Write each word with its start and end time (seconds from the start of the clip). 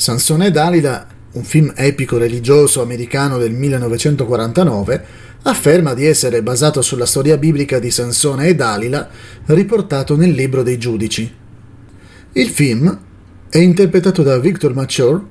Sansone 0.00 0.46
e 0.46 0.50
Dalila, 0.50 1.06
un 1.32 1.44
film 1.44 1.74
epico 1.76 2.16
religioso 2.16 2.80
americano 2.80 3.36
del 3.36 3.52
1949, 3.52 5.04
afferma 5.42 5.92
di 5.92 6.06
essere 6.06 6.42
basato 6.42 6.80
sulla 6.80 7.04
storia 7.04 7.36
biblica 7.36 7.78
di 7.78 7.90
Sansone 7.90 8.46
e 8.46 8.54
Dalila 8.54 9.10
riportato 9.44 10.16
nel 10.16 10.30
libro 10.30 10.62
dei 10.62 10.78
giudici. 10.78 11.30
Il 12.32 12.48
film 12.48 12.98
è 13.50 13.58
interpretato 13.58 14.22
da 14.22 14.38
Victor 14.38 14.72
Mature 14.72 15.22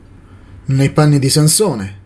nei 0.65 0.91
panni 0.91 1.17
di 1.17 1.31
Sansone, 1.31 1.97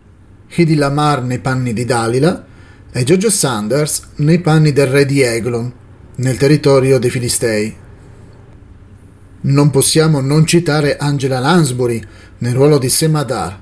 Hedy 0.48 0.74
Lamar 0.74 1.22
nei 1.22 1.40
panni 1.40 1.74
di 1.74 1.84
Dalila 1.84 2.46
e 2.90 3.04
Jojo 3.04 3.28
Sanders 3.28 4.08
nei 4.16 4.38
panni 4.38 4.72
del 4.72 4.86
re 4.86 5.04
di 5.04 5.20
Eglon, 5.20 5.70
nel 6.14 6.38
territorio 6.38 6.98
dei 6.98 7.10
Filistei. 7.10 7.82
Non 9.46 9.68
possiamo 9.68 10.20
non 10.20 10.46
citare 10.46 10.96
Angela 10.96 11.38
Lansbury 11.38 12.02
nel 12.38 12.54
ruolo 12.54 12.78
di 12.78 12.88
Semadar. 12.88 13.60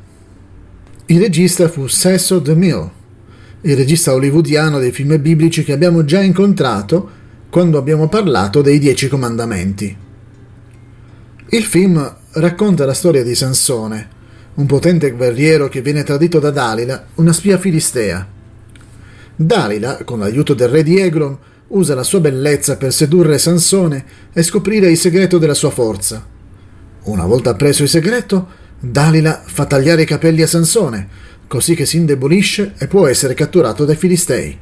Il 1.06 1.18
regista 1.18 1.68
fu 1.68 1.88
Cecil 1.88 2.40
DeMille, 2.40 2.90
il 3.62 3.76
regista 3.76 4.14
hollywoodiano 4.14 4.78
dei 4.78 4.92
film 4.92 5.20
biblici 5.20 5.64
che 5.64 5.72
abbiamo 5.72 6.04
già 6.04 6.20
incontrato 6.20 7.10
quando 7.50 7.78
abbiamo 7.78 8.08
parlato 8.08 8.62
dei 8.62 8.78
Dieci 8.78 9.08
Comandamenti. 9.08 9.96
Il 11.48 11.64
film 11.64 12.16
racconta 12.34 12.86
la 12.86 12.94
storia 12.94 13.24
di 13.24 13.34
Sansone, 13.34 14.08
un 14.54 14.66
potente 14.66 15.10
guerriero 15.10 15.68
che 15.68 15.82
viene 15.82 16.04
tradito 16.04 16.38
da 16.38 16.50
Dalila, 16.50 17.06
una 17.16 17.32
spia 17.32 17.58
filistea. 17.58 18.24
Dalila, 19.34 20.04
con 20.04 20.20
l'aiuto 20.20 20.54
del 20.54 20.68
re 20.68 20.84
di 20.84 21.00
Eglon, 21.00 21.36
usa 21.72 21.94
la 21.94 22.02
sua 22.02 22.20
bellezza 22.20 22.76
per 22.76 22.92
sedurre 22.92 23.38
Sansone 23.38 24.04
e 24.32 24.42
scoprire 24.42 24.90
il 24.90 24.98
segreto 24.98 25.38
della 25.38 25.54
sua 25.54 25.70
forza. 25.70 26.26
Una 27.04 27.26
volta 27.26 27.50
appreso 27.50 27.82
il 27.82 27.88
segreto, 27.88 28.60
Dalila 28.78 29.42
fa 29.44 29.64
tagliare 29.64 30.02
i 30.02 30.06
capelli 30.06 30.42
a 30.42 30.46
Sansone, 30.46 31.08
così 31.46 31.74
che 31.74 31.86
si 31.86 31.96
indebolisce 31.96 32.74
e 32.78 32.86
può 32.86 33.06
essere 33.06 33.34
catturato 33.34 33.84
dai 33.84 33.96
Filistei. 33.96 34.58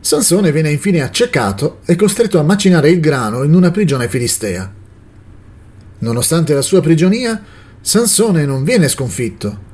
Sansone 0.00 0.52
viene 0.52 0.70
infine 0.70 1.02
accecato 1.02 1.80
e 1.84 1.96
costretto 1.96 2.38
a 2.38 2.44
macinare 2.44 2.90
il 2.90 3.00
grano 3.00 3.42
in 3.42 3.54
una 3.54 3.72
prigione 3.72 4.08
filistea. 4.08 4.72
Nonostante 5.98 6.54
la 6.54 6.62
sua 6.62 6.80
prigionia, 6.80 7.42
Sansone 7.80 8.46
non 8.46 8.62
viene 8.62 8.88
sconfitto. 8.88 9.64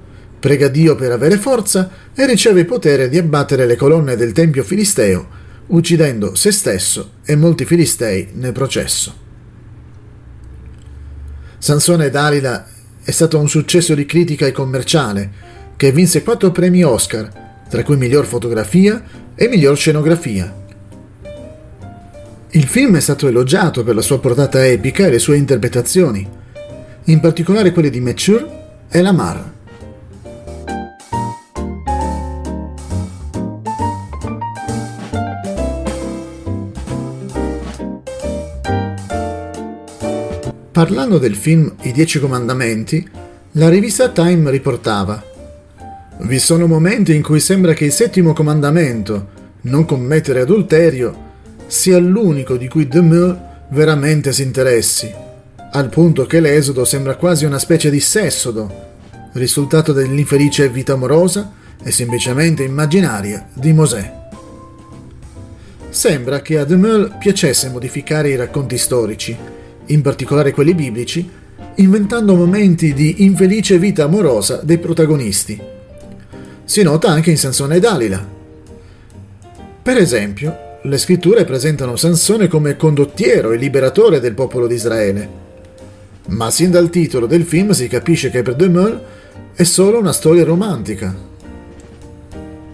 Prega 0.40 0.68
Dio 0.68 0.94
per 0.94 1.12
avere 1.12 1.36
forza 1.36 1.90
e 2.14 2.26
riceve 2.26 2.60
il 2.60 2.66
potere 2.66 3.08
di 3.08 3.18
abbattere 3.18 3.66
le 3.66 3.76
colonne 3.76 4.16
del 4.16 4.32
tempio 4.32 4.64
filisteo 4.64 5.40
uccidendo 5.68 6.34
se 6.34 6.50
stesso 6.50 7.12
e 7.24 7.36
molti 7.36 7.64
filistei 7.64 8.30
nel 8.34 8.52
processo. 8.52 9.20
Sansone 11.58 12.10
Dalila 12.10 12.66
è 13.04 13.10
stato 13.10 13.38
un 13.38 13.48
successo 13.48 13.94
di 13.94 14.04
critica 14.04 14.46
e 14.46 14.52
commerciale 14.52 15.30
che 15.76 15.92
vinse 15.92 16.22
quattro 16.22 16.50
premi 16.50 16.82
Oscar, 16.82 17.64
tra 17.68 17.82
cui 17.82 17.96
miglior 17.96 18.26
fotografia 18.26 19.02
e 19.34 19.48
miglior 19.48 19.76
scenografia. 19.76 20.60
Il 22.50 22.66
film 22.66 22.96
è 22.96 23.00
stato 23.00 23.26
elogiato 23.26 23.82
per 23.82 23.94
la 23.94 24.02
sua 24.02 24.20
portata 24.20 24.66
epica 24.66 25.06
e 25.06 25.10
le 25.10 25.18
sue 25.18 25.36
interpretazioni, 25.36 26.28
in 27.04 27.20
particolare 27.20 27.72
quelle 27.72 27.90
di 27.90 28.00
Mature 28.00 28.84
e 28.90 29.00
Lamar. 29.00 29.51
Parlando 40.72 41.18
del 41.18 41.34
film 41.34 41.70
I 41.82 41.92
Dieci 41.92 42.18
Comandamenti, 42.18 43.06
la 43.52 43.68
rivista 43.68 44.08
Time 44.08 44.50
riportava 44.50 45.22
Vi 46.20 46.38
sono 46.38 46.66
momenti 46.66 47.14
in 47.14 47.22
cui 47.22 47.40
sembra 47.40 47.74
che 47.74 47.84
il 47.84 47.92
settimo 47.92 48.32
comandamento, 48.32 49.28
non 49.62 49.84
commettere 49.84 50.40
adulterio, 50.40 51.14
sia 51.66 51.98
l'unico 51.98 52.56
di 52.56 52.68
cui 52.68 52.88
Demeux 52.88 53.36
veramente 53.68 54.32
si 54.32 54.44
interessi, 54.44 55.12
al 55.72 55.90
punto 55.90 56.24
che 56.24 56.40
l'esodo 56.40 56.86
sembra 56.86 57.16
quasi 57.16 57.44
una 57.44 57.58
specie 57.58 57.90
di 57.90 58.00
sessodo, 58.00 58.92
risultato 59.32 59.92
dell'infelice 59.92 60.70
vita 60.70 60.94
amorosa 60.94 61.52
e 61.82 61.90
semplicemente 61.90 62.62
immaginaria 62.62 63.46
di 63.52 63.74
Mosè. 63.74 64.20
Sembra 65.90 66.40
che 66.40 66.58
a 66.58 66.64
Demeux 66.64 67.10
piacesse 67.18 67.68
modificare 67.68 68.30
i 68.30 68.36
racconti 68.36 68.78
storici, 68.78 69.60
in 69.86 70.02
particolare 70.02 70.52
quelli 70.52 70.74
biblici, 70.74 71.28
inventando 71.76 72.34
momenti 72.34 72.92
di 72.92 73.24
infelice 73.24 73.78
vita 73.78 74.04
amorosa 74.04 74.60
dei 74.62 74.78
protagonisti. 74.78 75.60
Si 76.64 76.82
nota 76.82 77.08
anche 77.08 77.30
in 77.30 77.38
Sansone 77.38 77.76
e 77.76 77.80
Dalila. 77.80 78.26
Per 79.82 79.96
esempio, 79.96 80.56
le 80.82 80.98
scritture 80.98 81.44
presentano 81.44 81.96
Sansone 81.96 82.48
come 82.48 82.76
condottiero 82.76 83.52
e 83.52 83.56
liberatore 83.56 84.20
del 84.20 84.34
popolo 84.34 84.66
di 84.66 84.74
Israele. 84.74 85.40
Ma 86.28 86.50
sin 86.50 86.70
dal 86.70 86.90
titolo 86.90 87.26
del 87.26 87.44
film 87.44 87.70
si 87.70 87.88
capisce 87.88 88.30
che 88.30 88.42
per 88.42 88.54
Demeux 88.54 88.98
è 89.54 89.62
solo 89.64 89.98
una 89.98 90.12
storia 90.12 90.44
romantica. 90.44 91.14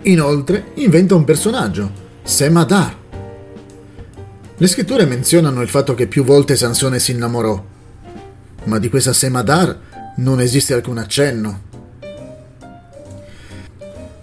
Inoltre 0.02 0.66
inventa 0.74 1.14
un 1.14 1.24
personaggio, 1.24 1.90
Semadar, 2.22 2.96
le 4.60 4.66
scritture 4.66 5.06
menzionano 5.06 5.62
il 5.62 5.68
fatto 5.68 5.94
che 5.94 6.08
più 6.08 6.24
volte 6.24 6.56
Sansone 6.56 6.98
si 6.98 7.12
innamorò, 7.12 7.64
ma 8.64 8.78
di 8.80 8.88
questa 8.88 9.12
Semadar 9.12 9.78
non 10.16 10.40
esiste 10.40 10.74
alcun 10.74 10.98
accenno. 10.98 11.60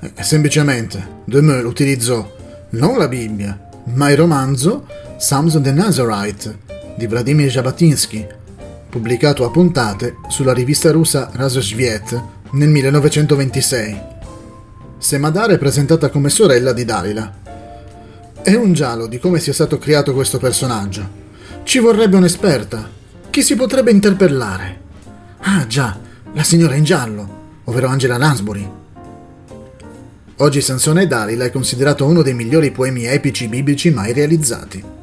Eh, 0.01 0.11
semplicemente, 0.21 1.21
Demeux 1.23 1.63
utilizzò 1.63 2.33
non 2.71 2.97
la 2.97 3.07
Bibbia, 3.07 3.69
ma 3.93 4.09
il 4.09 4.17
romanzo 4.17 4.85
Samson 5.17 5.63
the 5.63 5.71
Nazarite 5.71 6.59
di 6.97 7.07
Vladimir 7.07 7.49
Jabotinsky, 7.49 8.27
pubblicato 8.89 9.45
a 9.45 9.49
puntate 9.49 10.17
sulla 10.27 10.53
rivista 10.53 10.91
russa 10.91 11.29
Razosviet 11.31 12.23
nel 12.51 12.67
1926. 12.67 14.01
Semadar 14.97 15.51
è 15.51 15.57
presentata 15.57 16.09
come 16.09 16.29
sorella 16.29 16.73
di 16.73 16.83
Dalila, 16.83 17.43
è 18.45 18.53
un 18.53 18.73
giallo 18.73 19.07
di 19.07 19.17
come 19.17 19.39
sia 19.39 19.53
stato 19.53 19.79
creato 19.79 20.13
questo 20.13 20.37
personaggio. 20.37 21.23
Ci 21.63 21.79
vorrebbe 21.79 22.15
un'esperta. 22.15 22.87
Chi 23.31 23.41
si 23.41 23.55
potrebbe 23.55 23.89
interpellare? 23.89 24.81
Ah 25.39 25.65
già, 25.65 25.97
la 26.31 26.43
signora 26.43 26.75
in 26.75 26.83
giallo, 26.83 27.61
ovvero 27.63 27.87
Angela 27.87 28.19
Lansbury. 28.19 28.69
Oggi 30.35 30.61
Sansone 30.61 31.01
e 31.01 31.07
Dalila 31.07 31.45
è 31.45 31.51
considerato 31.51 32.05
uno 32.05 32.21
dei 32.21 32.35
migliori 32.35 32.69
poemi 32.69 33.05
epici 33.05 33.47
biblici 33.47 33.89
mai 33.89 34.13
realizzati. 34.13 34.94